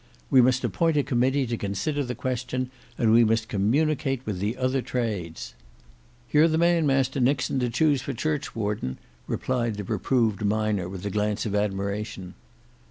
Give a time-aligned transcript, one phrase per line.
[0.31, 4.57] We must appoint a committee to consider the question and we must communicate with the
[4.57, 5.53] other trades."
[6.31, 11.11] "You're the man, Master Nixon, to choose for churchwarden," replied the reproved miner with a
[11.11, 12.33] glance of admiration.